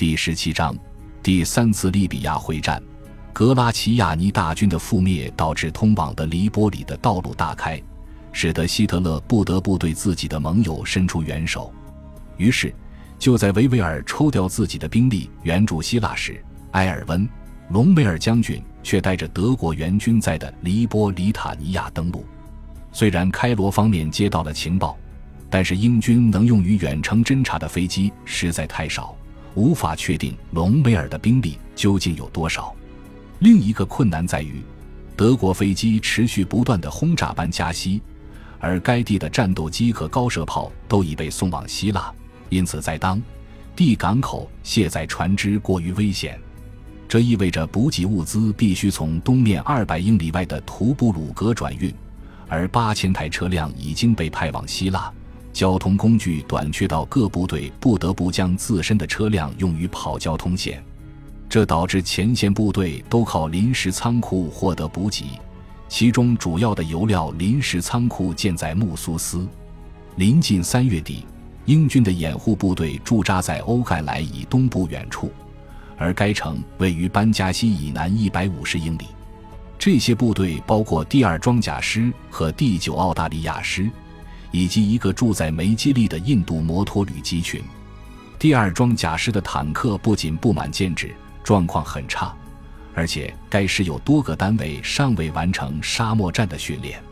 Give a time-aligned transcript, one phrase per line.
[0.00, 0.74] 第十七章，
[1.22, 2.82] 第三次利比亚会战，
[3.34, 7.78] 格拉齐亚尼大军的覆灭导致通往的黎波里的道路大开，
[8.32, 11.70] 使得希特勒不得不对自己的盟友伸出援手。
[12.38, 12.74] 于是，
[13.18, 17.28] 就在维维尔抽调自己的兵力援助希腊时，埃尔温·
[17.68, 22.24] 隆美尔将军却带着德国援军在的黎波里塔尼亚登陆。
[22.90, 24.96] 虽然开罗方面接到了情报，
[25.50, 29.14] 但是英军能用于远程侦察的飞机实在太少，
[29.54, 32.74] 无法确定隆美尔的兵力究竟有多少。
[33.40, 34.62] 另一个困难在于，
[35.16, 38.00] 德国飞机持续不断的轰炸班加西，
[38.58, 42.12] 而该地的战斗机和高射炮都已被送往希腊，
[42.48, 43.20] 因此在当
[43.74, 46.38] 地港口卸载船只过于危险。
[47.08, 51.92] 这意味着补给物资必须从东面二百英里外的图布鲁格转运。
[52.46, 55.12] 而八千台车辆已经被派往希腊，
[55.60, 60.82] 交通工具短缺到各部队不得不将自身的车辆用于跑交通线，
[61.50, 65.38] 这导致前线部队都靠临时仓库获得补给，
[65.86, 69.46] 其中主要的油料临时仓库建在穆苏斯。
[70.16, 71.26] 临近三月底，
[71.66, 75.30] 英军的掩护部队驻扎在欧盖莱以东部远处，
[75.98, 79.04] 而该城位于班加西以南一百五十英里。
[79.78, 83.90] 这些部队包括第二装甲师和第九澳大利亚师，
[84.50, 87.62] 以及一个住在梅基利的印度摩托旅机群。
[88.38, 92.34] 第二装甲师的坦克不仅布满建制，状况很差，
[92.94, 97.02] 而且该师有多个单位尚未完成沙漠战的训练。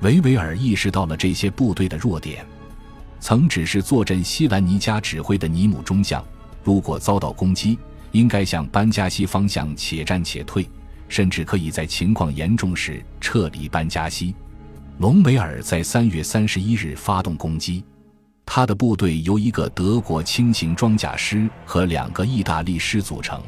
[0.00, 2.44] 维维尔意识到了这些部队的弱点。
[3.18, 6.24] 曾指示坐镇西兰尼加指挥的尼姆中将，
[6.64, 7.78] 如果遭到攻击，
[8.12, 10.66] 应该向班加西方向且战且退。
[11.08, 14.32] 甚至可以在情况严重时撤离班加西。
[15.00, 17.82] 隆美尔在三月三十一日发动攻击，
[18.44, 23.40] 他的部队由一个德国轻型装甲师和两个意大利师组成。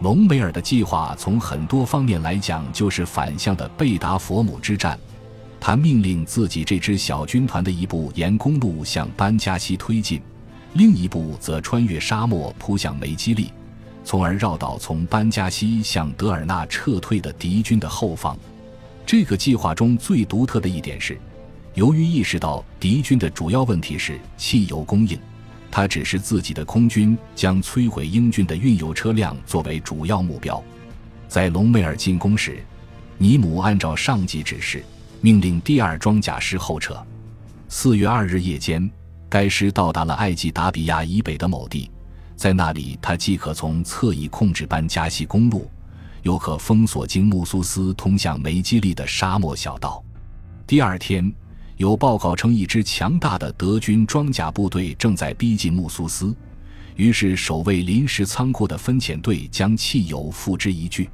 [0.00, 4.98] 隆美尔的计划从很多方面来讲就是反向的贝达佛姆之战。
[5.60, 10.20] 他命令自己这支小军团的一部沿公路向班加西推进，
[10.72, 13.52] 另一部则穿越沙漠扑向梅基利。
[14.02, 18.36] 从而绕到从班加西向德尔纳撤退的敌军的后方。
[19.04, 21.18] 这个计划中最独特的一点是，
[21.74, 25.18] 由于意识到敌军的主要问题是汽油供应，
[25.70, 30.62] 他指示自己的空军将摧毁英军的运油车辆作为主要目标。
[31.28, 32.62] 在隆美尔进攻时，
[33.18, 34.82] 尼姆按照上级指示，
[35.20, 36.96] 命令第二装甲师后撤。
[37.68, 38.90] 四月二日夜间，
[39.28, 41.90] 该师到达了埃及达比亚以北的某地。
[42.36, 45.70] 在那里，他既可从侧翼控制班加西公路，
[46.22, 50.02] 又可封锁经穆苏斯通向梅基利的沙漠小道。
[50.66, 51.32] 第二天，
[51.76, 56.34] 有报告称一支强大的德军装甲部队正在逼近穆苏斯，
[56.96, 61.08] 于是守卫临时仓库的分遣队将汽油付之一炬。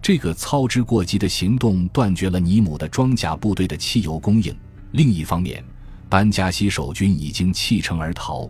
[0.00, 4.56] 这个操之过急的行动断绝了尼姆的装甲部队的汽油供应。
[4.92, 5.62] 另一方面，
[6.08, 8.48] 班加西守军已经弃城而逃。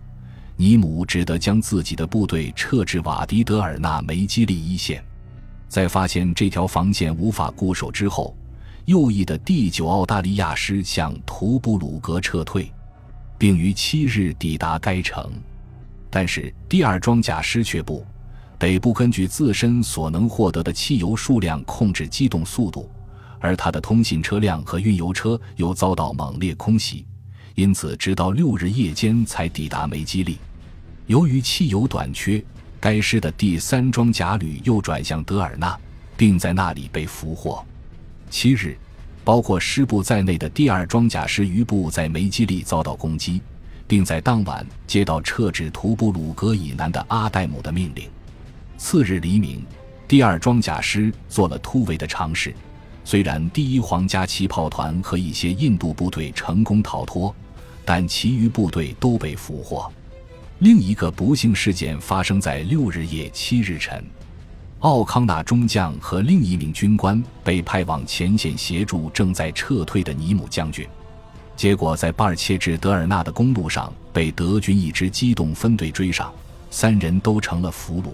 [0.57, 5.03] 尼姆只得将自己的部队撤至瓦迪德尔纳梅基利一线，
[5.69, 8.35] 在发现这条防线无法固守之后，
[8.87, 12.73] 右翼的第九澳大利亚师向图布鲁格撤退，
[13.37, 15.31] 并于七日抵达该城。
[16.09, 18.03] 但是第二装甲师却不
[18.59, 22.91] 得不根据自身所能获得的汽油数量控制机动速度，
[23.39, 27.05] 而他的通信车辆和运油车又遭到猛烈空袭，
[27.55, 30.39] 因此直到六日夜间才抵达梅基利。
[31.07, 32.43] 由于汽油短缺，
[32.81, 35.77] 该师的第三装甲旅又转向德尔纳，
[36.17, 37.65] 并在那里被俘获。
[38.31, 38.77] 七日，
[39.25, 43.41] 包括师部在内的第二装甲师余部在梅基利遭到攻击，
[43.87, 48.09] 并在当晚接到撤至图布鲁格以南的阿戴姆的命令。
[48.77, 49.65] 次日黎明，
[50.07, 52.55] 第二装甲师做了突围的尝试，
[53.05, 57.35] 虽然第一皇家骑炮团和一些印度部队成功逃脱，
[57.85, 59.91] 但其余部队都被俘获。
[60.61, 64.05] 另一个不幸事件发生在六日夜七日晨，
[64.81, 70.85] 奥康纳中将和另一名军官被派往前线协助正在撤退的尼姆将军，
[71.55, 76.33] 结果在巴尔切至德尔纳的公路上被德军一支机动分队追上，
[76.71, 78.07] 三人都成了俘虏。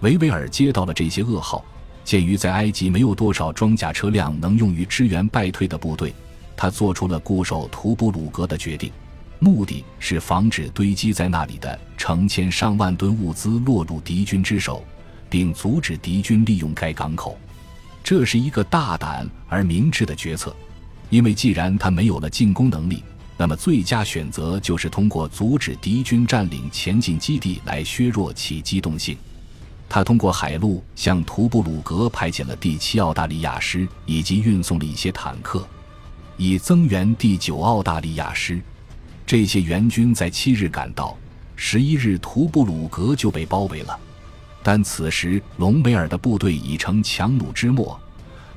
[0.00, 1.64] 维维尔接到了这些噩耗，
[2.02, 6.12] 鉴于在埃及没有多少装甲车辆能用于支援败退的部队，
[6.56, 8.90] 他做出了固守图布鲁格的决定。
[9.42, 14.84] 目的是防止堆积在那里的成千上万吨物资落入敌军之手，
[15.30, 17.38] 并阻止敌军利用该港口。
[18.04, 20.54] 这是一个大胆而明智的决策，
[21.08, 23.02] 因为既然他没有了进攻能力，
[23.38, 29.16] 那么最佳选择就是通过阻止敌军占领前进基地来削弱其机动性。
[29.88, 35.66] 他通过海路向图布鲁格派遣了第七澳大利亚师，以及运送了一些坦克，
[36.36, 38.60] 以增援第九澳大利亚师。
[39.30, 41.16] 这些援军在七日赶到，
[41.54, 43.96] 十一日图布鲁格就被包围了。
[44.60, 47.96] 但此时隆美尔的部队已成强弩之末。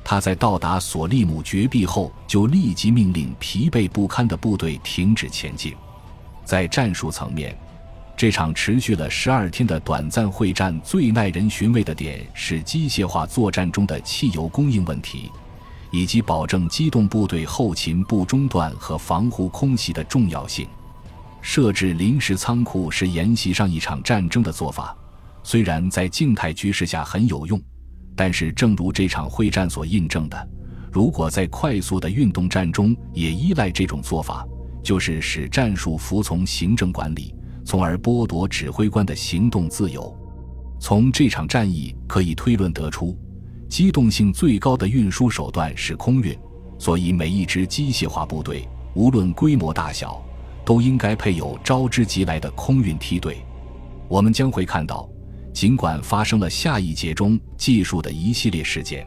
[0.02, 5.72] 他在到达索利姆绝壁后，就立即命令疲惫不堪的部队停止前进。
[6.44, 7.56] 在战术层面，
[8.16, 15.30] 这场持续了十二天的短暂会战最耐人寻味的点是机械化作战中的汽油供应问题，
[15.94, 20.66] 以及保证机动部队后勤不中断和防护空袭的重要性。
[21.40, 24.96] 设置临时仓库是沿袭上一场战争的做法，
[25.44, 27.62] 虽然在静态局势下很有用。
[28.16, 30.48] 但是，正如这场会战所印证的，
[30.90, 34.44] 如果在快速的运动战中也依赖这种做法，
[34.82, 37.32] 就是使战术服从行政管理，
[37.64, 40.12] 从而剥夺指挥官的行动自由。
[40.80, 43.16] 从这场战役可以推论得出，
[43.74, 46.32] 机动性最高的运输手段是空运，
[46.78, 50.24] 所以每一支机械化部队，无论规模大小，
[50.64, 53.44] 都应该配有招之即来的空运梯队。
[54.06, 55.10] 我们将会看到。
[55.52, 59.04] 尽管发生了下一节中记述的一系列事件，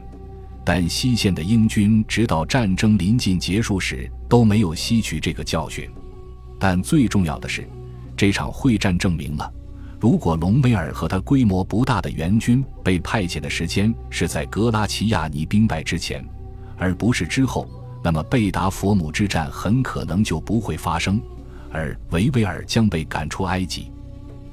[0.66, 5.88] 但西线的英军直到战争临近结束时都没有吸取这个教训。
[6.60, 7.66] 但最重要的是，
[8.14, 9.50] 这场会战证明了，
[10.00, 16.24] 如果隆美尔和他规模不大的援军被派遣的时间是在格拉齐亚尼兵败之前，
[16.76, 17.68] 而不是之后，
[18.02, 21.20] 那么贝达佛姆之战很可能就不会发生，
[21.72, 23.90] 而维维尔将被赶出埃及。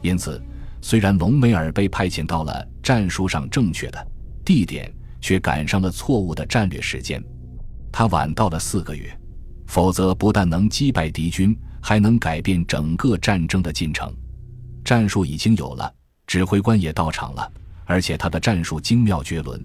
[0.01, 0.41] 因此。
[0.81, 4.07] 虽然隆美尔被派遣到了战术上正确的
[4.45, 7.19] 地点，却赶上了错误的战略时间。
[7.91, 9.11] 他晚到了四个月，
[9.65, 14.13] 否则不但能击败敌军，还能改变整个战争的进程。
[14.85, 15.91] 战术已经有了，
[16.27, 17.51] 指挥官也到场了，
[17.85, 19.61] 而且他的战术精妙绝伦。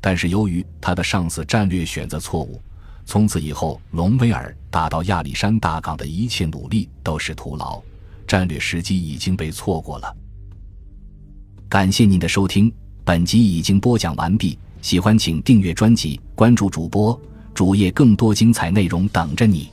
[0.00, 2.60] 但是由于他的上司战略选择错误，
[3.04, 7.80] 从此以后，隆美尔打到亚历山大港的一切努力都是徒劳，
[8.26, 10.16] 战略时机已经被错过了。
[11.68, 12.72] 感谢您的收听，
[13.04, 14.58] 本集已经播讲完毕。
[14.80, 17.18] 喜欢请订阅专辑，关注主播
[17.54, 19.71] 主页，更多精彩内容等着你。